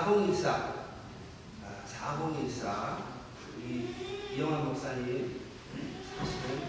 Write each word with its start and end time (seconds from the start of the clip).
4014. 0.00 0.50
아, 1.62 1.84
4014. 1.84 3.04
우리 3.54 3.94
이영환 4.34 4.64
목사님 4.64 5.42
사실은 6.16 6.60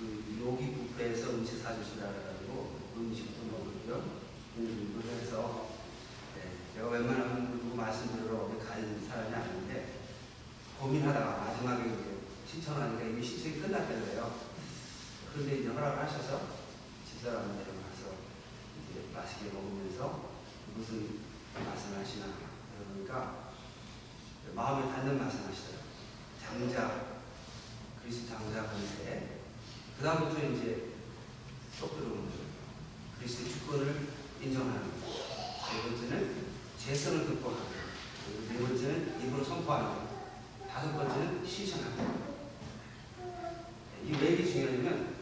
그 0.00 0.42
여기 0.44 0.74
뷔페에서 0.96 1.30
음식 1.30 1.62
사주시라 1.62 2.08
해가지고 2.08 2.80
음식도 2.96 3.44
먹고요. 3.44 4.02
공부를 4.56 5.20
해서 5.20 5.68
네, 6.34 6.50
제가 6.74 6.88
웬만하면 6.88 7.52
누구 7.52 7.76
말씀드리러 7.76 8.36
어디 8.36 8.66
가는 8.66 9.06
사람이 9.08 9.32
아닌데 9.32 10.00
고민하다가 10.80 11.44
마지막에 11.44 11.84
신청하니까 12.50 13.04
이미 13.04 13.22
신청이 13.22 13.60
끝났대요. 13.60 14.40
그런데 15.32 15.60
이제 15.60 15.68
허락을 15.68 16.02
하셔서 16.02 16.40
집사람한테 17.08 17.64
가서 17.64 18.14
이제 18.90 19.06
맛있게 19.14 19.52
먹으면서 19.52 20.30
무슨 20.74 21.31
말씀하시나 21.60 22.26
그러니까 22.92 23.42
마음에 24.54 24.92
닿는 24.92 25.18
말씀하시더라고요. 25.18 25.82
장자 26.40 27.04
그리스도 28.02 28.28
장자 28.28 28.66
권세 28.70 29.38
그 29.98 30.04
다음부터 30.04 30.42
이제 30.48 30.92
쏙 31.78 31.96
들어오는 31.96 32.24
거죠. 32.26 32.38
그리스도 33.18 33.48
주권을 33.50 34.08
인정하는 34.42 34.82
거. 35.00 35.06
세 35.70 35.82
번째는 35.82 36.46
재성을 36.78 37.26
극복하는 37.26 37.62
거. 37.64 37.70
그리고 38.26 38.52
네 38.52 38.58
번째는 38.68 39.20
입으로 39.22 39.44
선포하는 39.44 39.86
거. 39.86 40.08
다섯 40.68 40.92
번째는 40.92 41.46
실천하는 41.46 41.96
거. 41.96 42.32
이 44.04 44.12
왜 44.14 44.32
이게 44.32 44.44
중요하냐면 44.44 45.14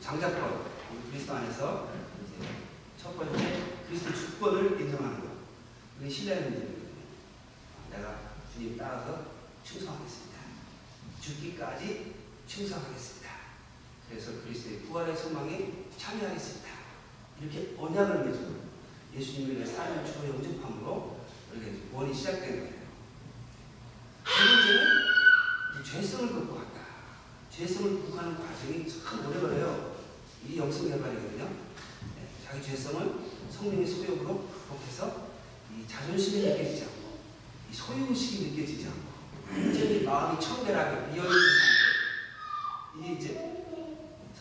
장자권 0.00 0.66
우리 0.90 1.10
그리스도 1.12 1.34
안에서 1.34 1.88
이제 2.26 2.48
첫 3.00 3.16
번째 3.16 3.62
그리스도 3.86 4.12
주권을 4.12 4.80
인정하는 4.80 5.20
거. 5.20 5.28
그게 5.98 6.10
신뢰하는 6.10 6.50
문제거든요. 6.50 6.82
내가 7.92 8.18
주님 8.52 8.76
따라서 8.76 9.32
충성하겠습니다. 9.64 10.38
죽기까지 11.20 12.14
충성하겠습니다. 12.46 13.30
그래서 14.08 14.42
그리스도의 14.42 14.80
부활의 14.80 15.16
소망에 15.16 15.84
참여하겠습니다. 15.96 16.68
이렇게 17.40 17.74
언약을 17.78 18.24
맺고 18.24 18.62
예수님의 19.14 19.66
삶을 19.66 20.04
주로 20.06 20.28
영접함으로 20.28 21.20
이렇게 21.52 21.82
원이 21.92 22.14
시작된 22.14 22.60
거예요. 22.60 22.82
두 24.24 24.30
번째는 24.32 25.84
죄성을 25.84 26.32
극복한다. 26.32 26.80
죄성을 27.50 27.90
극복하는 28.00 28.36
과정이 28.36 28.88
참 28.88 29.26
오래 29.26 29.40
걸려요. 29.40 29.96
이 30.48 30.56
영성 30.56 30.88
개발이거든요. 30.88 31.44
네, 31.44 32.28
자기 32.44 32.62
죄성을 32.62 33.14
성령의 33.50 33.86
소욕으로 33.86 34.48
극복해서 34.48 35.28
이 35.76 35.86
자존심이 35.86 36.42
이 36.42 36.46
소유의식이 37.86 38.50
느껴지지 38.50 38.86
않고 38.86 39.12
완전히 39.50 40.02
마음이 40.02 40.40
청결하게 40.40 41.12
비어있는 41.12 41.38
상태 41.58 41.82
이게 42.98 43.12
이제 43.14 43.64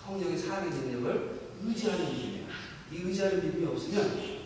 성령의 0.06 0.38
사랑의 0.38 0.70
능력을 0.70 1.40
의지하는 1.64 2.06
믿음이에요. 2.06 2.46
이 2.92 2.96
의지하는 2.98 3.44
믿음이 3.44 3.66
없으면 3.66 4.42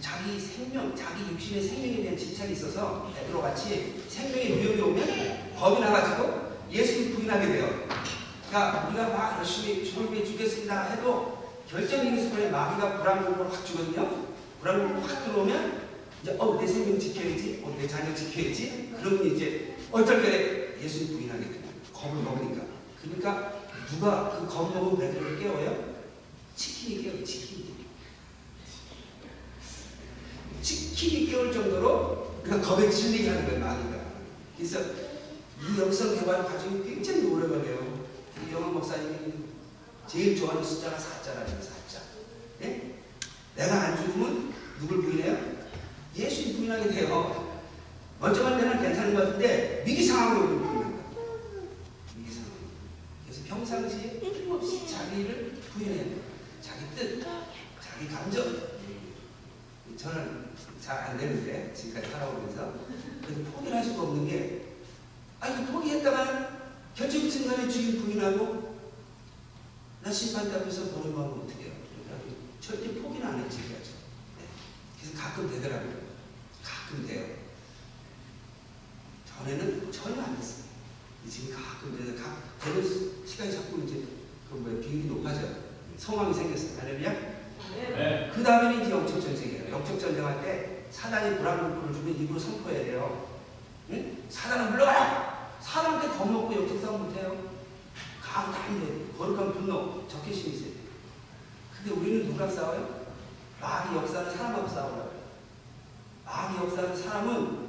자기 0.00 0.38
생명, 0.38 0.94
자기 0.94 1.32
육신의 1.32 1.62
생명에 1.62 2.02
대한 2.02 2.16
집착이 2.16 2.52
있어서 2.52 3.12
베드로 3.14 3.42
같이 3.42 4.02
생명의 4.08 4.58
위협이 4.58 4.80
오면 4.80 5.54
겁이 5.56 5.80
나가지고 5.80 6.58
예수를 6.70 7.14
부인하게 7.14 7.46
돼요. 7.46 7.88
그러니까 8.48 8.88
우리가 8.88 9.08
막 9.08 9.38
열심히 9.38 9.84
죽을 9.84 10.12
위해 10.12 10.24
죽겠습니다 10.24 10.82
해도 10.84 11.52
결정적인 11.68 12.18
순간에 12.18 12.50
마귀가 12.50 12.98
불안감으로 12.98 13.50
확 13.50 13.66
주거든요. 13.66 14.28
불안감으로 14.60 15.00
확 15.00 15.24
들어오면 15.24 15.87
이제 16.22 16.36
어 16.38 16.58
내 16.58 16.66
생명 16.66 16.98
지켜야지, 16.98 17.62
어, 17.64 17.76
내 17.78 17.86
자녀 17.86 18.14
지켜야지. 18.14 18.94
그러면 18.98 19.34
이제 19.34 19.76
어쩔 19.90 20.22
예수님 20.82 21.18
부인하게 21.18 21.40
돼요. 21.44 21.62
겁을 21.92 22.22
먹으니까. 22.22 22.64
그러니까 23.02 23.62
누가 23.90 24.38
그 24.38 24.46
겁먹은 24.46 24.98
베드로를 24.98 25.38
깨워요? 25.38 25.94
치킨이 26.56 27.02
깨워요. 27.04 27.24
치킨이. 27.24 27.68
치킨이 30.62 31.26
깨울 31.26 31.52
정도로 31.52 32.40
그냥 32.42 32.60
겁에 32.60 32.90
질리게 32.90 33.28
하는 33.28 33.44
거예요. 33.46 33.60
마귀가. 33.60 33.98
그래서 34.56 34.80
이 34.80 35.78
영성 35.80 36.14
개발 36.14 36.44
과정이 36.44 36.82
굉장히 36.84 37.26
오래 37.26 37.48
걸려요. 37.48 38.06
우리 38.42 38.52
영화 38.52 38.68
목사님이 38.68 39.34
제일 40.06 40.36
좋아하는 40.36 40.62
숫자가 40.62 40.96
4자라는 40.96 41.60
4자. 41.60 42.00
예? 42.62 42.94
내가 43.56 43.80
안 43.82 43.96
죽으면 43.96 44.52
누굴 44.80 45.02
부인해요? 45.02 45.57
예수님 46.18 46.56
부인하게 46.56 46.90
돼요. 46.90 47.60
멀쩡한 48.20 48.58
데는 48.58 48.82
괜찮은 48.82 49.14
것 49.14 49.20
같은데 49.24 49.84
위기 49.86 50.04
상황으로 50.04 50.48
부인한다. 50.58 50.98
위기 52.16 52.32
상황. 52.32 52.50
그래서 53.24 53.42
평상시에 53.46 54.18
끊임없이 54.18 54.86
자기를 54.88 55.52
부인해야 55.72 56.04
돼요. 56.04 56.16
자기 56.60 56.80
뜻, 56.96 57.22
자기 57.80 58.08
감정. 58.08 58.68
저는 59.96 60.48
잘 60.80 60.98
안 61.08 61.18
되는데 61.18 61.72
지금까지 61.74 62.10
살아오면서 62.12 62.72
그래도 63.22 63.42
포기를 63.50 63.76
할 63.76 63.84
수가 63.84 64.02
없는 64.04 64.26
게 64.26 64.62
아니 65.40 65.66
포기했다가 65.66 66.58
결정 66.94 67.28
순간에 67.28 67.68
주인 67.68 68.00
부인하고 68.00 68.78
나 70.02 70.10
심판대 70.10 70.54
앞에서 70.56 70.84
보는 70.92 71.14
거 71.14 71.22
하면 71.22 71.40
어떻게 71.40 71.64
해요? 71.64 71.72
그러니까 72.06 72.36
절대 72.60 73.00
포기는 73.00 73.26
안 73.26 73.40
했지. 73.40 73.58
네. 73.58 73.76
그래서 75.00 75.18
가끔 75.18 75.50
되더라고요. 75.50 75.97
가끔 76.88 77.06
돼요. 77.06 77.26
전에는 79.26 79.92
전혀 79.92 80.22
안 80.22 80.36
됐어요. 80.36 80.64
지금 81.28 81.54
가끔 81.54 81.96
돼서 81.98 82.22
가, 82.22 82.36
되는 82.64 83.26
시간이 83.26 83.52
자꾸 83.52 83.82
이제 83.84 84.06
그 84.48 84.56
뭐야 84.56 84.80
비율이 84.80 85.06
높아져요. 85.08 85.54
성황이 85.98 86.32
생겼어요. 86.32 86.80
할렐루야? 86.80 87.12
네. 87.76 88.32
그 88.34 88.42
다음에는 88.42 88.82
이제 88.82 88.90
영적 88.90 89.20
전쟁이에요. 89.20 89.70
영적 89.70 90.00
전쟁할 90.00 90.42
때 90.42 90.86
사단이 90.90 91.36
불안불을 91.36 91.92
주면 91.92 92.18
입으로 92.18 92.38
선포해야 92.38 92.84
돼요. 92.84 93.28
응? 93.90 94.24
사단은 94.30 94.70
물러가라! 94.70 95.58
사람한테 95.60 96.16
겁먹고 96.16 96.54
영적 96.54 96.80
싸움 96.80 97.04
못해요. 97.04 97.50
가고 98.22 98.52
다니는데 98.52 99.18
거룩한 99.18 99.52
분노, 99.52 100.08
적개심이 100.08 100.56
있어요. 100.56 100.70
근데 101.76 101.90
우리는 101.90 102.26
누구랑 102.26 102.50
싸워요? 102.50 103.06
마귀 103.60 103.94
역사는 103.96 104.34
사람하고 104.34 104.68
싸워요. 104.68 105.07
마귀 106.28 106.58
역사는 106.58 106.96
사람은 106.96 107.68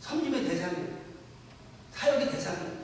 섬김의 0.00 0.44
대상이에요. 0.44 0.88
사역의 1.94 2.30
대상이에요. 2.30 2.82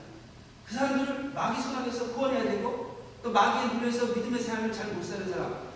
그 0.66 0.74
사람들을 0.74 1.30
마귀 1.30 1.62
손안에서 1.62 2.12
구원해야 2.12 2.44
되고 2.44 3.02
또 3.22 3.30
마귀에 3.30 3.74
물려서 3.74 4.06
믿음의 4.14 4.40
삶을 4.40 4.72
잘 4.72 4.88
못 4.92 5.02
사는 5.02 5.28
사람 5.28 5.68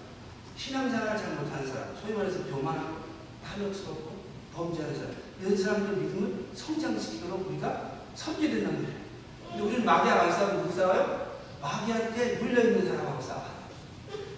신앙생활을 0.56 1.18
잘 1.18 1.34
못하는 1.34 1.66
사람, 1.66 1.96
소위 2.00 2.14
말해서 2.14 2.44
교만하고 2.44 2.98
탐욕스럽고 3.44 4.22
범죄하는 4.54 4.94
사람, 4.96 5.14
이런 5.40 5.56
사람들 5.56 5.96
믿음을 5.96 6.46
성장시키도록 6.54 7.48
우리가 7.48 7.92
섬겨된다는 8.14 8.84
거예요. 8.84 9.00
근데 9.48 9.62
우리는 9.62 9.84
마귀하고 9.84 10.20
안 10.20 10.32
싸우고 10.32 10.62
누구 10.62 10.75
싸워요? 10.76 11.32
마귀한테 11.60 12.37
물려있는 12.37 12.87
사람하고 12.87 13.20
싸워요. 13.20 13.52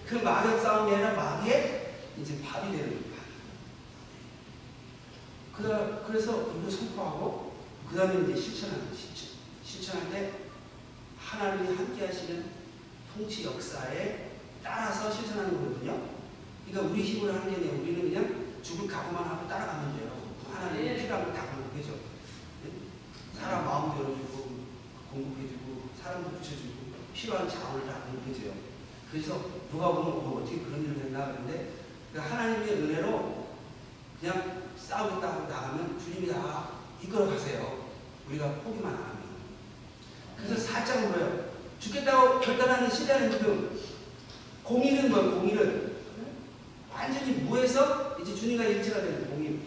그 0.07 0.15
마귀 0.15 0.61
싸움이 0.61 0.93
아니라 0.95 1.13
마귀의 1.13 1.93
이제 2.21 2.41
밥이 2.41 2.71
되는 2.71 2.89
거예요. 2.89 3.14
그래서 5.57 6.51
이거 6.51 6.69
선포하고 6.69 7.53
그 7.89 7.95
다음에 7.95 8.23
이제 8.23 8.39
실천하는. 8.39 8.93
실천. 8.93 9.35
실천할 9.63 10.11
때 10.11 10.33
하나님이 11.17 11.75
함께 11.75 12.05
하시는 12.05 12.45
통치 13.13 13.45
역사에 13.45 14.31
따라서 14.63 15.11
실천하는 15.11 15.53
거거든요. 15.53 16.09
그러니까 16.67 16.91
우리 16.91 17.03
힘으로 17.03 17.33
하는 17.33 17.49
게 17.49 17.55
아니라 17.55 17.73
우리는 17.81 18.01
그냥 18.01 18.45
죽을 18.61 18.87
각오만 18.87 19.23
하고 19.23 19.47
따라가면 19.47 19.97
돼요. 19.97 20.11
하나님이 20.51 21.01
필요한 21.01 21.25
걸다 21.25 21.45
공급해줘. 21.47 21.93
사람 23.39 23.65
마음도 23.65 24.03
열어주고 24.03 24.65
공급해주고 25.11 25.89
사람도 26.01 26.29
붙여주고 26.31 26.85
필요한 27.13 27.47
자원을 27.47 27.85
다 27.85 28.01
공급해줘요. 28.05 28.53
그래서 29.11 29.49
누가 29.71 29.89
보면 29.89 30.13
어, 30.13 30.41
어떻게 30.41 30.59
그런 30.59 30.83
일을 30.83 31.05
했나 31.05 31.27
그런데 31.27 31.73
그 32.13 32.19
하나님의 32.19 32.69
은혜로 32.69 33.47
그냥 34.19 34.64
싸우겠다 34.77 35.27
하고 35.27 35.47
나가면 35.47 35.99
주님이 35.99 36.27
다 36.27 36.69
이끌어 37.01 37.27
가세요. 37.27 37.85
우리가 38.29 38.53
포기만 38.55 38.93
안 38.93 38.99
하면. 38.99 39.15
그래서 40.37 40.55
살짝 40.57 41.07
물어요. 41.07 41.55
죽겠다고 41.79 42.39
결단하는 42.39 42.89
신뢰하는 42.89 43.29
믿음. 43.29 43.79
공일은 44.63 45.11
뭐 45.11 45.39
공일은 45.39 45.95
완전히 46.91 47.33
무에서 47.33 48.17
이제 48.21 48.35
주님과 48.35 48.63
일체가 48.63 49.01
되는 49.01 49.29
공일. 49.29 49.61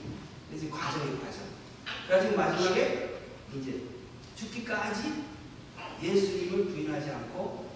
이제 0.55 0.69
과정이 0.69 1.19
과정. 1.21 1.43
그래가지고 2.07 2.37
마지막에 2.37 3.21
이제 3.55 3.83
죽기까지 4.35 5.25
예수님을 6.03 6.67
부인하지 6.67 7.11
않고 7.11 7.69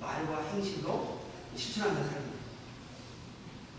말과 0.00 0.42
행실로 0.48 1.22
실천하는 1.56 2.02
삶입니다. 2.02 2.38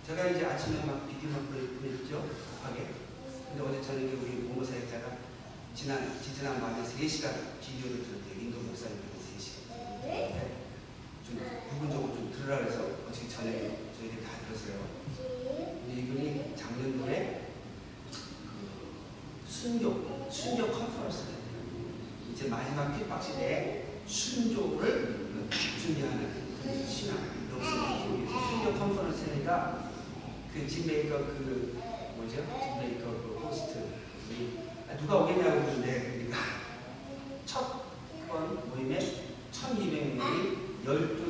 제가 0.06 0.28
이제 0.28 0.46
아침에 0.46 0.84
막 0.86 1.08
비디오만 1.24 1.48
보냈죠. 1.48 2.28
급하게. 2.60 2.92
근데 3.48 3.64
어제 3.64 3.82
저녁에 3.82 4.12
우리 4.12 4.44
모모사역자가 4.44 5.18
지난, 5.74 6.22
지지난 6.22 6.60
밤에 6.60 6.84
3시간 6.84 7.60
비디오를 7.62 8.04
들었대요. 8.04 8.42
인도 8.42 8.60
목사 8.60 8.83
Nö. 40.86 41.23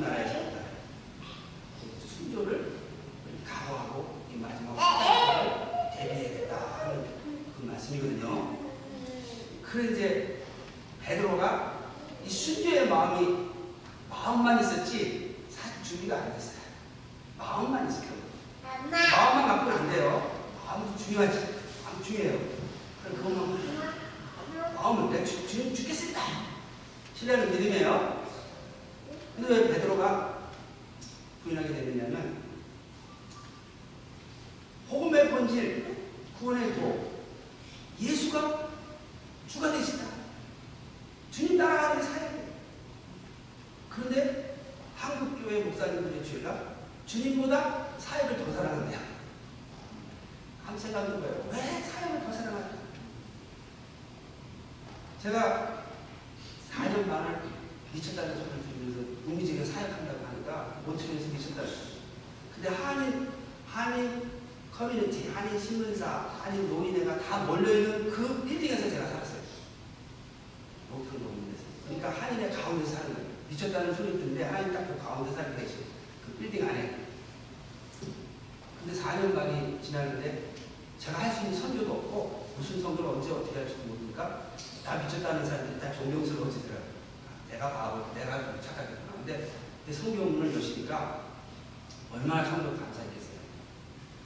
근데 29.43 29.59
왜 29.59 29.73
베드로가 29.73 30.51
부인하게 31.43 31.67
되느냐면 31.67 32.41
복음의 34.87 35.31
본질, 35.31 35.97
구원의 36.39 36.75
도 36.75 37.11
예수가 37.99 38.69
주가 39.49 39.71
되시다. 39.71 40.05
주님 41.29 41.57
따라가는 41.57 42.01
게 42.01 42.07
사역이에요. 42.07 42.53
그런데 43.89 44.57
한국교회 44.95 45.65
목사님들의 45.65 46.23
죄가 46.25 46.75
주님보다 47.05 47.97
사역을 47.99 48.37
더 48.37 48.53
사랑한대요. 48.53 48.99
한 50.63 50.79
생각인 50.79 51.19
거예요. 51.19 51.49
왜 51.51 51.81
사역을 51.81 52.25
더 52.25 52.31
사랑할까? 52.31 52.77
제가 55.21 55.83
4년 56.71 57.09
반을 57.09 57.41
미쳤다는 57.93 58.37
소리를 58.37 58.62
우미지에 59.27 59.63
사역한다고 59.63 60.25
하니까 60.25 60.81
몬트리에서 60.85 61.27
미쳤다고 61.29 61.67
근데 62.55 62.69
한인, 62.69 63.29
한인 63.67 64.31
커뮤니티, 64.71 65.29
한인 65.29 65.59
신문사, 65.59 66.07
한인 66.41 66.67
노인회가 66.69 67.19
다 67.19 67.45
몰려있는 67.45 68.11
그 68.11 68.43
빌딩에서 68.43 68.89
제가 68.89 69.07
살았어요. 69.07 69.41
목표 70.89 71.17
노인에서. 71.17 71.63
그러니까 71.85 72.09
한인의 72.09 72.51
가운데 72.51 72.85
사는 72.85 73.13
거예요. 73.13 73.29
미쳤다는 73.49 73.93
소리 73.93 74.13
듣는데 74.13 74.43
한인 74.45 74.73
딱 74.73 74.87
그 74.87 74.97
가운데 74.97 75.33
살고 75.33 75.57
계시 75.59 75.75
그 76.25 76.33
빌딩 76.39 76.67
안에. 76.67 77.05
근데 78.83 78.99
4년간이 78.99 79.81
지났는데 79.81 80.53
제가 80.99 81.19
할 81.19 81.31
수 81.33 81.41
있는 81.45 81.59
선교도 81.59 81.91
없고 81.91 82.53
무슨 82.57 82.81
선교를 82.81 83.09
언제 83.11 83.31
어떻게 83.31 83.59
할지도 83.59 83.83
모르니까 83.83 84.53
다 84.83 85.03
미쳤다는 85.03 85.45
사람들이 85.45 85.79
다 85.79 85.91
존경스러워지더라고요. 85.93 86.82
내가 87.63 87.71
바보, 87.71 88.13
내가 88.13 88.43
좀 88.43 88.61
착각했구나. 88.61 89.13
근데 89.15 89.49
성경문을 89.89 90.53
여시니까 90.53 91.21
얼마나 92.11 92.43
성도 92.43 92.71
감사했겠어요. 92.77 93.39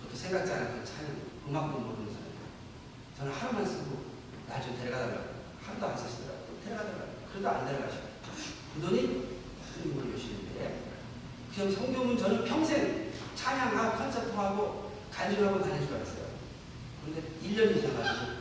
그것도 0.02 0.16
생각지 0.18 0.52
않았던 0.54 0.84
차는 0.84 1.22
음악도 1.48 1.78
모르는 1.78 2.12
사람. 2.12 2.26
저는 3.18 3.32
하루만 3.32 3.64
쓰고 3.66 4.08
나 4.48 4.60
좀 4.62 4.76
데려가 4.78 5.06
달라고. 5.06 5.30
하루도 5.64 5.88
안 5.88 5.98
쓰시더라고요. 5.98 6.48
데려가 6.64 6.84
달라고. 6.84 7.12
그래도 7.32 7.50
안 7.50 7.66
데려가시고. 7.68 8.08
그러더니 8.76 9.28
성경문을 9.74 10.14
여시는데 10.16 10.82
그냥 11.54 11.72
성경문 11.72 12.18
저는 12.18 12.44
평생 12.46 13.12
찬양하고 13.36 13.98
콘서트하고 14.04 14.92
간증하고 15.14 15.62
다닐 15.62 15.86
줄 15.86 15.96
알았어요. 15.96 16.26
그런데 17.06 17.22
1년이 17.44 17.82
지나가지고 17.82 18.38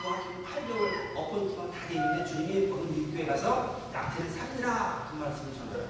중학교 0.00 1.14
8개월 1.38 1.46
어떤 1.46 1.48
동안 1.54 1.70
다 1.70 1.86
되는데 1.88 2.26
주님이 2.26 2.68
거기 2.68 3.02
육교에 3.02 3.26
가서 3.26 3.90
낙태를 3.92 4.30
살리라 4.30 5.08
그 5.10 5.16
말씀을 5.16 5.54
전해요. 5.54 5.88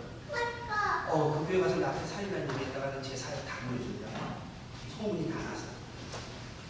어, 1.09 1.39
그 1.47 1.51
교회 1.51 1.63
가서 1.63 1.77
낙태 1.77 2.07
살리라는 2.07 2.55
얘기에다가 2.55 3.01
제 3.01 3.17
사역 3.17 3.47
다 3.47 3.55
보여줍니다. 3.69 4.09
소문이 4.97 5.31
다 5.31 5.37
나서. 5.39 5.65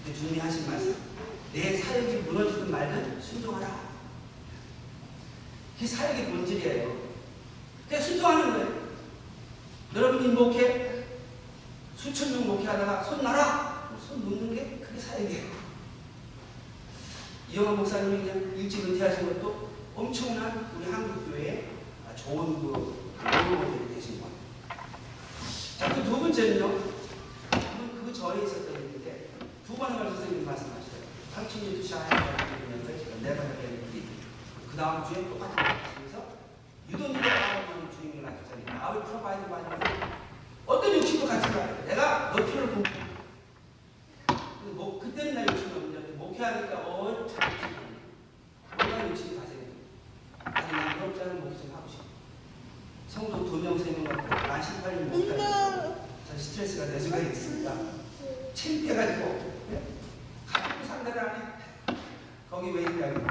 근데 0.04 0.16
주님이 0.16 0.38
하신 0.38 0.70
말씀. 0.70 0.96
내 1.52 1.76
사역이 1.76 2.16
무너지든 2.30 2.70
말든 2.70 3.20
순종하라. 3.20 3.88
그게 5.74 5.86
사역의 5.86 6.26
본질이에요. 6.26 7.08
그냥 7.88 8.02
순종하는 8.02 8.52
거예요. 8.52 8.88
여러분이 9.94 10.28
목회, 10.34 11.06
수천 11.96 12.32
명 12.32 12.46
목회하다가 12.46 13.02
손 13.02 13.22
놔라! 13.22 13.88
손 14.06 14.20
놓는 14.20 14.54
게 14.54 14.78
그게 14.84 15.00
사역이에요. 15.00 15.57
이영환 17.50 17.76
목사님이 17.76 18.18
그냥 18.24 18.52
일찍 18.56 18.84
은퇴하신 18.84 19.34
것도 19.40 19.68
엄청난 19.94 20.70
우리 20.76 20.90
한국 20.90 21.30
교회에 21.30 21.68
좋은 22.16 22.60
그 22.60 22.66
모델이 22.66 23.94
되신 23.94 24.20
것 24.20 24.28
자, 25.78 25.94
그 25.94 26.02
두 26.04 26.18
번째는요. 26.20 26.68
그 28.04 28.12
전에 28.12 28.42
있었던 28.44 28.74
일인데 28.74 29.28
두 29.66 29.74
번을 29.76 30.10
선생님이 30.10 30.44
말씀하셨어요. 30.44 31.02
당신이 31.34 31.82
샤이하면서 31.86 32.86
제가 32.98 33.16
내가 33.22 33.42
하게 33.42 33.78
그 34.70 34.76
다음 34.76 35.04
주에 35.06 35.24
똑같은 35.28 35.54
걸 35.56 35.64
하시면서 35.64 36.26
유동인의 36.90 37.22
바라보는 37.22 37.90
주님을 37.92 38.26
하셨잖아요. 38.30 38.82
아울 38.84 39.04
프로바이드 39.04 39.48
받으면 39.48 39.80
어떤 40.66 40.94
욕심도 40.96 41.26
갖지 41.26 41.48
말아요. 41.50 41.84
내가 41.86 42.32
너 42.32 42.44
필요를 42.44 42.74
보 42.74 42.82
뭐, 44.74 45.00
그때는 45.00 45.34
나 45.34 45.42
욕심이 45.42 45.72
없는데 45.72 46.12
목회하니까 46.16 46.78
어, 46.86 47.26
참 47.28 47.50
욕심이 47.50 47.74
얼마나 48.78 49.08
욕심이 49.10 49.36
가세요. 49.36 49.58
아니, 50.44 50.70
난 50.72 50.98
부럽지않은 50.98 51.40
목회 51.40 51.56
좀 51.58 51.72
하고 51.74 51.88
싶어. 51.88 52.04
성도 53.08 53.44
두 53.50 53.56
명, 53.58 53.76
세 53.78 53.90
명 53.92 54.04
갖고 54.04 54.28
난 54.28 54.60
18년 54.60 55.04
목회하니까 55.08 55.96
전 56.28 56.38
스트레스가 56.38 56.86
내 56.86 56.98
수가 57.00 57.18
있습니다. 57.18 57.72
창피해가지고 58.54 59.52
네? 59.70 59.82
가족도 60.46 60.86
상대를 60.86 61.20
안 61.20 61.26
해. 61.28 61.96
거기 62.50 62.70
왜 62.72 62.82
있냐고. 62.82 63.26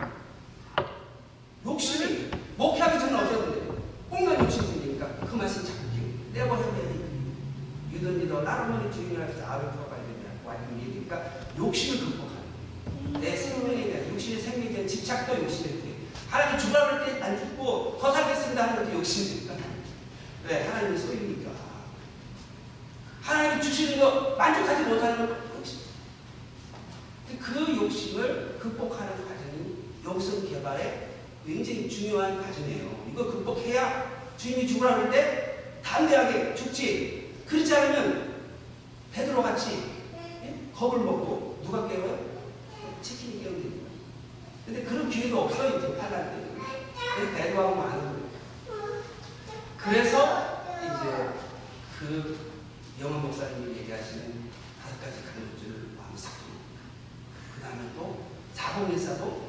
욕심이 1.65 2.29
목회하기 2.57 2.99
전에 2.99 3.13
없었는데 3.13 3.77
온갖 4.09 4.39
욕심이 4.43 4.67
생기니까 4.67 5.07
그 5.25 5.35
말씀 5.35 5.63
자꾸 5.65 5.79
내버려야 6.33 6.71
돼. 6.73 6.97
유전리더 7.93 8.41
나름의 8.41 8.91
주인이라서 8.91 9.45
아를 9.45 9.71
들어가야 9.71 10.01
된다. 10.01 10.29
완전 10.45 10.79
얘기니까 10.79 11.23
욕심을 11.57 11.99
극복하는 11.99 13.21
내 13.21 13.35
생명에 13.35 13.85
대한 13.91 14.13
욕심의 14.13 14.41
생명에 14.41 14.69
대한 14.71 14.87
집착도 14.87 15.43
욕심이 15.43 15.81
돼. 15.81 15.87
하나님 16.29 16.59
주관할 16.59 17.05
때 17.05 17.21
안 17.23 17.37
죽고 17.37 17.97
더 17.99 18.11
살겠습니다 18.13 18.63
하는 18.63 18.75
것도 18.85 18.97
욕심이니까. 18.99 19.55
왜? 20.47 20.63
하나님의 20.67 20.97
소유니까. 20.97 21.51
하나님이 23.21 23.61
주시는 23.61 23.99
거 23.99 24.26
만족하지 24.37 24.83
못하는 24.83 25.17
건 25.17 25.37
욕심. 25.57 25.79
그 27.39 27.75
욕심을 27.75 28.57
극복하는 28.59 29.13
과정이 29.25 29.77
영성 30.05 30.47
개발의 30.47 31.07
굉장히 31.45 31.89
중요한 31.89 32.41
과정이에요. 32.41 33.05
이거 33.11 33.25
극복해야 33.31 34.17
주님이 34.37 34.67
죽으라 34.67 34.95
그럴 34.95 35.11
때 35.11 35.79
담대하게 35.83 36.53
죽지. 36.55 37.35
그렇지 37.47 37.75
않으면 37.75 38.35
베드로 39.13 39.41
같이 39.41 39.83
예? 40.43 40.55
겁을 40.75 40.99
먹고 40.99 41.61
누가 41.63 41.87
깨워요? 41.87 42.19
치킨이 43.01 43.41
깨우는 43.43 43.61
거예요. 43.61 43.87
근데 44.65 44.83
그런 44.83 45.09
기회가 45.09 45.39
없어요. 45.39 45.79
이제 45.79 45.97
팔날 45.97 46.31
때. 46.31 46.47
그래서 47.15 47.35
베드로하고 47.35 47.75
많은 47.75 47.99
거예요. 47.99 48.17
그래서 49.77 50.63
이제 50.83 51.29
그 51.99 52.37
영원 52.99 53.21
목사님이 53.21 53.77
얘기하시는 53.77 54.49
다섯 54.81 54.99
가지 54.99 55.21
가르침을 55.23 55.97
그 57.55 57.61
다음에 57.61 57.89
또 57.95 58.25
4014도 58.55 59.41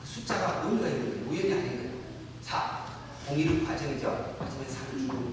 그 0.00 0.06
숫자가 0.06 0.62
의미가 0.64 0.88
있는 0.88 1.10
거예요. 1.10 1.30
우연이 1.30 1.52
아닌 1.52 1.76
거예요. 1.78 1.92
4. 2.42 2.84
공일은 3.26 3.66
과정이죠. 3.66 4.36
마지막에 4.38 4.68
3을 4.68 4.98
주고 4.98 5.32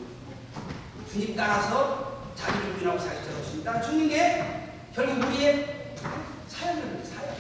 주님 1.10 1.36
따라서 1.36 2.32
자기 2.36 2.60
준비하고 2.60 3.00
사실처럼 3.00 3.44
주님 3.44 3.64
따라 3.64 3.82
죽는 3.82 4.10
게 4.10 4.74
결국 4.94 5.26
우리의 5.26 5.96
사역입니다. 6.48 7.10
사역. 7.10 7.38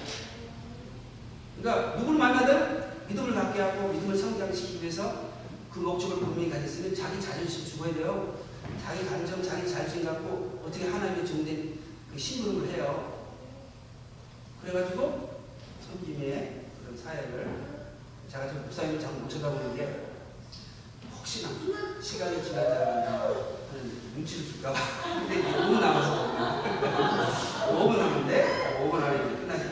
그러니까 1.62 1.96
누구를 1.98 2.20
만나든 2.20 3.08
믿음을 3.08 3.34
갖게 3.34 3.62
하고 3.62 3.90
믿음을 3.90 4.18
성장시키기 4.18 4.82
위해서 4.82 5.32
그 5.72 5.80
목적을 5.80 6.18
분명히 6.20 6.50
가졌으면 6.50 6.96
자기 6.96 7.20
자존심 7.20 7.66
죽어야 7.66 7.94
돼요. 7.94 8.41
자기 8.84 9.06
감정, 9.06 9.42
자기 9.42 9.70
자존심 9.70 10.06
갖고 10.06 10.62
어떻게 10.66 10.88
하나님의 10.88 11.26
종된 11.26 11.80
그 12.12 12.20
심부름을 12.20 12.70
해요. 12.74 13.22
그래가지고 14.62 15.42
성김의 15.88 16.66
그런 16.82 16.98
사역을 16.98 17.72
제가 18.30 18.48
좀 18.48 18.62
목사님을 18.64 19.00
잘 19.00 19.12
못 19.14 19.30
쳐다보는데 19.30 20.12
혹시나 21.18 21.50
시간이 22.02 22.38
하는 22.38 23.92
눈치를 24.16 24.46
줄까봐. 24.46 24.80
근데 25.20 25.40
이제 25.40 25.50
5분 25.58 25.80
남아서 25.80 26.64
5분 27.72 27.98
남았는데 27.98 28.82
5분 28.82 29.04
안에 29.04 29.18
끝나지 29.38 29.64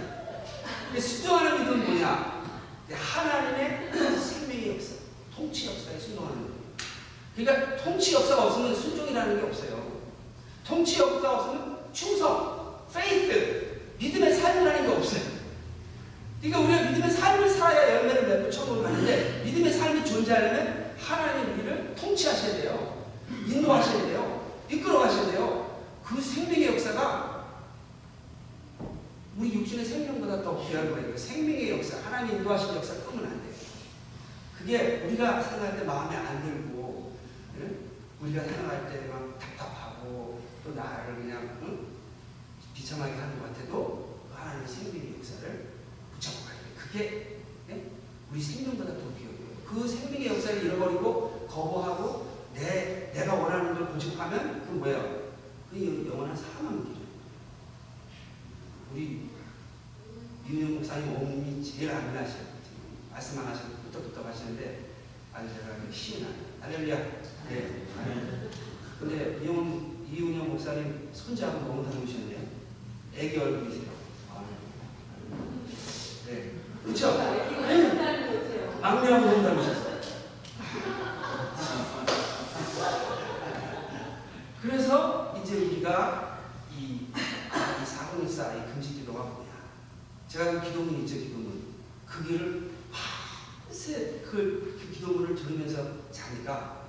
근데 0.87 0.99
순종하는 0.99 1.59
믿음은 1.59 1.85
뭐냐? 1.85 2.43
하나님의 2.91 3.91
생명의 4.19 4.75
역사 4.75 4.95
통치 5.35 5.67
역사에 5.67 5.99
순종하는 5.99 6.58
그러니까 7.35 7.77
통치 7.77 8.13
역사가 8.13 8.47
없으면 8.47 8.75
순종이라는 8.75 9.39
게 9.39 9.47
없어요 9.47 9.99
통치 10.65 10.99
역사가 10.99 11.37
없으면 11.37 11.79
충성, 11.93 12.85
faith, 12.89 13.79
믿음의 13.97 14.35
삶이라는 14.35 14.87
게 14.87 14.95
없어요 14.95 15.39
그러니까 16.41 16.59
우리가 16.59 16.91
믿음의 16.91 17.11
삶을 17.11 17.49
살아야 17.49 17.95
열매를 17.95 18.27
맺고 18.27 18.49
천국을 18.49 18.83
가는데 18.83 19.41
믿음의 19.43 19.73
삶이 19.73 20.05
존재하려면 20.05 20.93
하나님 20.97 21.53
우리를 21.53 21.95
통치하셔야 21.95 22.61
돼요. 22.61 23.07
인도하셔야 23.47 24.03
돼요. 24.03 24.59
이끌어 24.69 24.99
가셔야 24.99 25.31
돼요. 25.31 25.81
그 26.03 26.21
생명의 26.21 26.67
역사가 26.67 27.45
우리 29.37 29.53
육신의 29.53 29.85
생명보다 29.85 30.41
더 30.41 30.65
귀한 30.67 30.91
거예요. 30.91 31.15
생명의 31.15 31.71
역사, 31.71 31.97
하나님 32.05 32.37
인도하신 32.37 32.75
역사 32.75 32.93
끄면 33.05 33.25
안 33.25 33.41
돼요. 33.41 33.53
그게 34.57 35.03
우리가 35.05 35.41
생각할 35.41 35.77
때 35.77 35.83
마음에 35.85 36.15
안 36.15 36.43
들고 36.43 36.57
응? 36.57 36.68
우리가 38.21 38.43
생각할 38.43 38.89
때 38.91 39.07
막 39.09 39.39
답답하고 39.39 40.41
또 40.63 40.73
나를 40.73 41.15
그냥 41.15 41.59
응? 41.63 41.87
비참하게 42.73 43.13
하는 43.13 43.39
것 43.39 43.47
같아도 43.47 44.21
그 44.29 44.35
하나님의 44.35 44.67
생명의 44.67 45.15
역사를 45.17 45.69
붙잡고 46.13 46.45
가야 46.45 46.59
돼요. 46.59 46.73
그게 46.77 47.39
예? 47.69 47.91
우리 48.31 48.41
생명보다 48.41 48.93
더 48.93 48.99
귀해요. 49.17 49.29
그 49.65 49.87
생명의 49.87 50.27
역사를 50.27 50.63
잃어버리고 50.63 51.47
거부하고 51.49 52.29
내, 52.53 53.11
내가 53.13 53.35
원하는 53.35 53.73
걸 53.73 53.91
고집하면 53.93 54.65
그 54.65 54.71
뭐예요? 54.73 55.29
그 55.71 56.07
영원한 56.11 56.35
사망의 56.35 56.83
길. 56.83 56.95
우리 58.93 59.29
윤영 60.47 60.75
목사님 60.75 61.15
어머님이 61.15 61.63
제일 61.63 61.91
안민하셔요. 61.91 62.59
말씀만 63.11 63.47
하시고 63.47 63.69
끄떡끄떡 63.83 64.25
하시는데 64.25 64.89
아주 65.33 65.47
제가 65.53 65.75
힘이 65.91 66.23
나요. 66.23 66.48
할렐루야. 66.61 66.97
네. 67.49 67.85
근데 68.99 69.39
이용, 69.41 70.05
이윤영 70.11 70.49
목사님 70.49 71.09
손자하고 71.13 71.59
너무 71.59 71.83
닮으셨네요. 71.83 72.39
애기 73.15 73.37
얼굴이세요. 73.37 73.91
아, 74.29 74.43
네. 76.27 76.53
그렇죠? 76.83 77.17
막내하고 78.81 79.25
너무 79.25 79.43
닮으셨어요. 79.43 79.89
그래서 84.61 85.41
이제 85.41 85.55
우리가 85.55 86.39
이, 86.77 87.07
이 87.07 87.85
사공일사 87.85 88.55
이 88.55 88.73
금식 88.73 88.97
기도가 88.97 89.23
뭐냐. 89.23 89.49
제가 90.27 90.51
그 90.51 90.61
기도문 90.67 90.99
있죠, 91.01 91.15
기도문. 91.15 91.63
그 92.05 92.27
길을 92.27 92.71
밤새 92.91 94.21
그, 94.23 94.77
그 94.79 94.91
기도문을 94.93 95.35
들으면서 95.35 96.11
자니까 96.11 96.79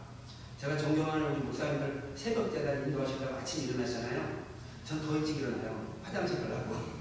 제가 0.59 0.77
존경하는 0.77 1.33
우리 1.33 1.41
목사님들 1.41 2.13
새벽 2.15 2.50
때다 2.61 2.87
인도하시다가 2.87 3.39
아침 3.39 3.69
일어나잖아요. 3.69 4.41
전 4.85 5.01
더 5.03 5.17
일찍 5.17 5.39
일어나요. 5.39 5.95
화장실 6.03 6.41
가려고. 6.43 7.01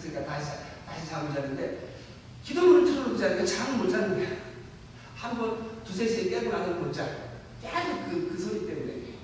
그러니까 0.00 0.24
다시, 0.24 0.50
다시 0.86 1.08
잠을 1.08 1.34
자는데 1.34 1.88
기도문을 2.44 2.84
틀어놓고 2.84 3.18
자니까 3.18 3.44
잠을 3.44 3.78
못 3.84 3.90
자는 3.90 4.16
거야. 4.16 4.38
한 5.16 5.36
번, 5.36 5.82
두세 5.84 6.06
시에 6.06 6.30
깨고 6.30 6.50
나서 6.50 6.72
못 6.74 6.92
자. 6.92 7.04
계속 7.60 8.08
그, 8.08 8.28
그 8.30 8.38
소리 8.38 8.66
때문에. 8.66 9.14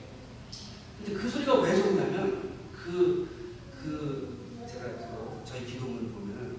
근데 0.99 1.21
그 1.21 1.28
소리가 1.31 1.61
왜 1.61 1.75
좋냐면, 1.81 2.50
그, 2.73 3.62
그, 3.81 4.66
제가 4.69 4.85
그 4.97 5.43
저희 5.45 5.64
기도문을 5.64 6.11
보면은, 6.11 6.57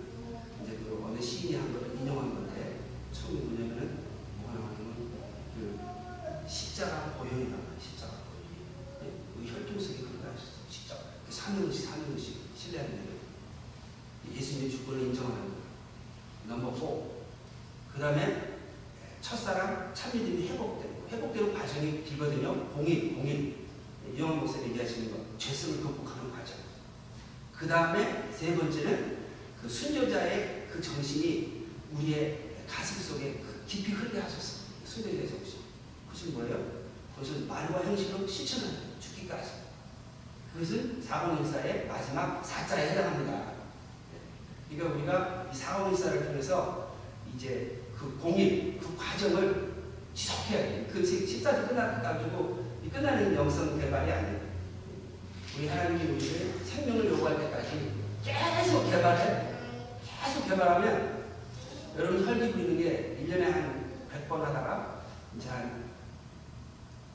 이제 0.64 0.78
그 0.78 1.04
어느 1.06 1.22
시인이 1.22 1.56
한 1.56 1.74
거를 1.74 1.96
인용한 2.00 2.34
건데, 2.34 2.80
처음에 3.12 3.42
뭐냐면은, 3.42 4.00
뭐가 4.38 4.54
나오냐면, 4.54 5.12
그, 5.54 6.48
십자가 6.48 7.16
보혈이라고 7.18 7.52
해요. 7.52 7.76
십자가 7.82 8.14
보혈. 8.14 9.04
네? 9.04 9.12
그 9.36 9.52
혈통성이 9.52 9.98
그런 9.98 10.22
거 10.22 10.30
아시죠? 10.32 10.52
십자가. 10.70 11.02
그 11.28 11.34
사명의식, 11.34 11.90
사명의식. 11.90 12.38
신뢰하는 12.58 12.92
거예요. 12.92 13.16
예수님의 14.56 14.72
주권을 14.72 15.02
인정하는 15.04 15.38
거예요. 15.38 15.56
넘버 16.48 16.76
4. 16.76 17.94
그 17.94 18.00
다음에 18.00 18.56
첫사랑 19.22 19.94
참믿음이 19.94 20.48
회복되고 20.50 21.08
회복되는 21.12 21.54
과정이 21.54 22.04
길거든요. 22.04 22.70
공인, 22.70 23.16
공인. 23.16 23.66
이영환 24.16 24.40
목사님 24.40 24.70
얘기하시는 24.70 25.12
거. 25.12 25.38
죄성을 25.38 25.82
극복하는 25.82 26.32
과정. 26.32 26.58
그 27.54 27.68
다음에 27.68 28.32
세 28.32 28.56
번째는 28.56 29.26
그 29.62 29.68
순교자의 29.68 30.68
그 30.72 30.82
정신이 30.82 31.66
우리의 31.94 32.56
가슴 32.68 33.02
속에 33.02 33.42
그 33.44 33.64
깊이 33.68 33.92
흐르게 33.94 34.20
하셨어. 34.20 34.66
순교자의 34.86 35.28
정신. 35.28 35.60
그것은 36.08 36.34
뭐예요? 36.34 36.86
그것은 37.16 37.48
말과 37.48 37.84
형식으로 37.84 38.28
실천하는 38.28 39.00
죽기까지. 39.00 39.52
그것은 40.54 41.02
사공일사의 41.02 41.88
마지막 41.88 42.46
사자에 42.46 42.92
해당합니다. 42.92 43.35
그러니까 44.76 44.96
우리가 44.98 45.50
이 45.52 45.56
사공일사를 45.56 46.26
통해서 46.26 46.96
이제 47.36 47.82
그 47.98 48.18
공일, 48.22 48.78
그 48.80 48.96
과정을 48.98 49.74
지속해야 50.14 50.60
돼. 50.60 50.90
그 50.92 51.02
14주 51.02 51.70
끝나가지고 51.70 52.66
끝나는 52.92 53.36
영성 53.36 53.80
개발이 53.80 54.12
아니에요. 54.12 54.40
우리 55.58 55.68
하나님이 55.68 56.12
우리를 56.14 56.60
생명을 56.64 57.06
요구할 57.12 57.38
때까지 57.40 57.92
계속 58.24 58.90
개발해. 58.90 59.54
계속 60.24 60.48
개발하면 60.48 61.26
여러분 61.98 62.26
혈기 62.26 62.52
부리는 62.52 62.78
게 62.78 63.18
1년에 63.22 63.52
한 63.52 63.92
100번 64.30 64.42
하다가 64.44 65.02
이제 65.38 65.50
한 65.50 65.86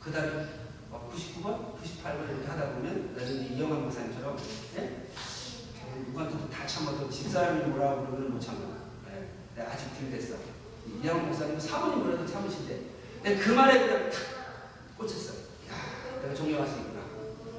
그 0.03 0.11
다음에 0.11 0.47
99번, 0.91 1.77
98번 1.77 2.29
이렇게 2.31 2.47
하다 2.49 2.73
보면 2.73 3.15
나중에 3.15 3.49
이영환 3.49 3.83
목사님처럼 3.83 4.37
네? 4.75 5.00
누구한테도 6.07 6.51
다 6.51 6.67
참아도 6.67 7.11
집사람이 7.11 7.65
뭐라고 7.65 8.07
그러면 8.07 8.33
못 8.33 8.41
참아. 8.41 8.59
네. 9.07 9.29
내가 9.57 9.73
아직 9.73 9.89
들댔어. 9.99 10.37
이양 11.03 11.27
목사님은 11.27 11.61
사모님 11.61 12.01
뭐라도 12.05 12.27
참으신대. 12.27 12.81
내가 13.23 13.45
그 13.45 13.51
말에 13.51 13.87
그냥 13.87 14.11
탁 14.11 14.21
꽂혔어. 14.97 15.35
야, 15.71 16.21
내가 16.23 16.35
수 16.67 16.79
있구나. 16.79 17.01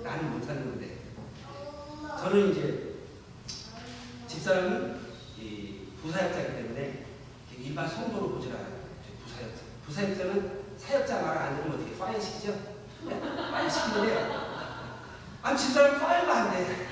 나는 0.04 0.32
못하는 0.32 0.64
건데. 0.64 0.98
저는 2.20 2.52
이제 2.52 2.96
집사람은 4.28 5.00
이 5.40 5.88
부사역자이기 6.02 6.54
때문에 6.54 7.06
일반 7.60 7.88
성도로 7.88 8.32
보질 8.32 8.52
않아요. 8.54 8.82
부사역자. 9.26 9.62
부사역자는 9.86 10.62
사역자 10.78 11.22
말안 11.22 11.58
들으면 11.58 11.80
어떻게 11.80 11.98
파일 11.98 12.22
시키죠? 12.22 12.54
네? 13.06 13.20
파일 13.20 13.70
시키는데 13.70 14.30
아 15.44 15.56
집사람 15.56 16.00
파일가 16.00 16.36
안 16.36 16.52
돼. 16.52 16.88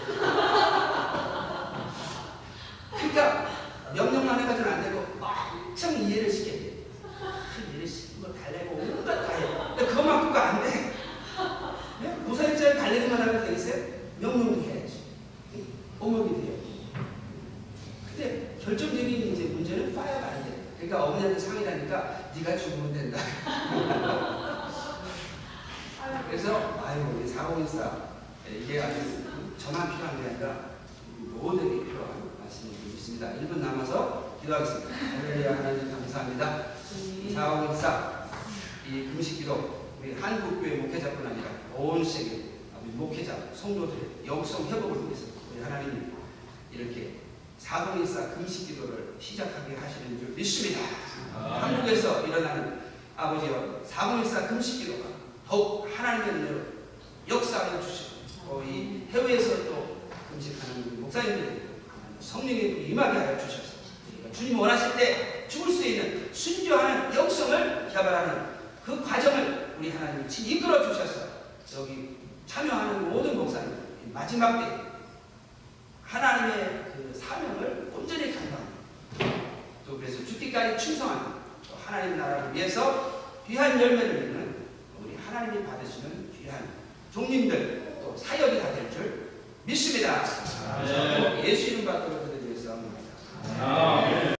그러니까 3.19 3.49
명령만 3.93 4.39
해가지고는 4.39 4.77
안 4.77 4.83
되고 4.83 5.05
엄청 5.19 5.93
이해를 5.93 6.31
시켜야 6.31 6.53
돼. 6.53 6.85
그 7.01 7.71
이해를 7.71 7.87
시키는 7.87 8.21
거 8.21 8.33
달래고 8.39 8.75
온갖 8.75 9.27
다 9.27 9.33
해. 9.33 9.75
근데 9.75 9.85
그것만큼도 9.87 10.39
안 10.39 10.63
돼. 10.63 10.93
네? 12.01 12.15
무사일자를 12.25 12.77
달래기만 12.77 13.21
하면 13.21 13.45
되겠어요? 13.45 13.85
명령도 14.19 14.61
해야지. 14.63 15.03
어목이 15.99 16.41
돼요. 16.41 16.59
근데 18.07 18.57
결정적인 18.63 19.33
이제 19.33 19.43
문제는 19.45 19.93
파야가 19.93 20.27
안 20.27 20.43
돼. 20.43 20.49
그러니까 20.77 21.03
어머니한테 21.05 21.39
상의하니까 21.39 22.31
네가 22.35 22.57
죽으면 22.57 22.93
된다. 22.93 23.19
그래서 26.27 26.81
아유 26.85 27.17
우리 27.17 27.27
사공일사 27.27 27.97
이게 28.49 28.81
아주 28.81 29.23
저만 29.57 29.91
필요한 29.91 30.21
게 30.21 30.29
아니라 30.29 30.69
모두에게 31.17 31.85
필요한 31.85 32.29
말씀을 32.39 32.73
드리고 32.73 32.97
있습니다. 32.97 33.38
1분 33.49 33.57
남아서 33.61 34.37
기도하겠습니다. 34.41 34.93
할렐루야 34.95 35.57
하나님 35.57 35.91
감사합니다. 35.91 36.65
이 37.25 37.33
사업일사 37.33 38.27
이 38.87 39.05
금식기도 39.05 39.89
우리 39.99 40.13
한국교회 40.13 40.75
목회자뿐 40.77 41.25
아니라 41.25 41.49
온 41.75 42.03
세계 42.03 42.43
우리 42.83 42.91
목회자 42.93 43.35
성도들의 43.55 44.25
영성 44.27 44.67
회복을 44.67 45.05
위해서 45.07 45.25
우리 45.51 45.61
하나님이 45.63 46.09
이렇게 46.71 47.15
사동일사 47.57 48.35
금식기도를 48.35 49.15
시작하게 49.19 49.75
하시는 49.75 50.19
줄 50.19 50.29
믿습니다. 50.29 50.81
한국에서 51.33 52.25
일어나는 52.27 52.79
아버지와 53.17 53.83
사동일사 53.85 54.47
금식기도가 54.47 55.09
더욱 55.47 55.89
하나님의 55.91 56.29
은혜로 56.35 56.61
역사하여 57.27 57.81
주시고 57.81 58.09
또 58.47 58.63
이 58.63 59.07
해외에서 59.11 59.65
또 59.65 60.01
금식하는 60.31 60.83
우리 60.87 60.97
목사님들에게 60.97 61.58
성령의 62.19 62.89
임하게 62.89 63.17
하여 63.17 63.37
주셔서 63.37 63.69
주님 64.33 64.59
원하실 64.59 64.95
때 64.97 65.47
죽을 65.47 65.73
수 65.73 65.85
있는 65.85 66.29
순교하는 66.33 67.13
영성을 67.15 67.89
개발하는 67.91 68.49
그 68.85 69.03
과정을 69.03 69.75
우리 69.79 69.89
하나님이 69.91 70.27
친히 70.29 70.51
이끌어 70.51 70.83
주셔서 70.87 71.27
여기 71.77 72.17
참여하는 72.45 73.09
모든 73.09 73.37
목사님 73.37 73.71
이 74.05 74.11
마지막 74.11 74.59
때 74.59 74.89
하나님의 76.03 76.83
그 76.95 77.13
사명을 77.19 77.91
온전히 77.95 78.33
감당하고 78.33 78.69
또 79.85 79.97
그래서 79.97 80.25
죽기까지 80.25 80.83
충성하는 80.83 81.23
또 81.67 81.75
하나님 81.85 82.17
나라를 82.17 82.53
위해서 82.53 83.41
귀한 83.47 83.79
열매를 83.79 84.13
맺는 84.13 84.55
우리 85.03 85.15
하나님이 85.15 85.65
받으시는 85.65 86.31
귀한 86.37 86.67
종님들 87.13 87.99
또 88.01 88.15
사역이 88.15 88.59
다 88.61 88.71
될 88.73 88.91
줄 88.91 89.28
믿습니다. 89.69 90.23
네. 90.83 91.43
예수 91.47 91.71
이름 91.71 91.85
받고 91.85 92.25
드리겠습니다. 92.25 92.89